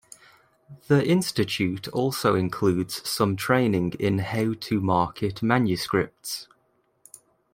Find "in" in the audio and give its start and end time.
3.99-4.17